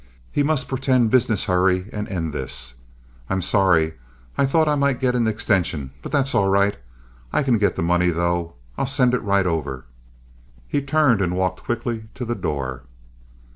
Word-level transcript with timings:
He 0.31 0.41
must 0.41 0.67
pretend 0.67 1.11
business 1.11 1.43
hurry 1.43 1.85
and 1.93 2.07
end 2.07 2.33
this. 2.33 2.73
"I'm 3.29 3.39
sorry. 3.43 3.93
I 4.35 4.47
thought 4.47 4.67
I 4.67 4.73
might 4.73 4.99
get 4.99 5.13
an 5.13 5.27
extension; 5.27 5.91
but 6.01 6.11
that's 6.11 6.33
all 6.33 6.49
right. 6.49 6.75
I 7.31 7.43
can 7.43 7.59
get 7.59 7.75
the 7.75 7.83
money, 7.83 8.09
though. 8.09 8.55
I'll 8.79 8.87
send 8.87 9.13
it 9.13 9.21
right 9.21 9.45
over." 9.45 9.85
He 10.67 10.81
turned 10.81 11.21
and 11.21 11.35
walked 11.35 11.61
quickly 11.65 12.05
to 12.15 12.25
the 12.25 12.33
door. 12.33 12.81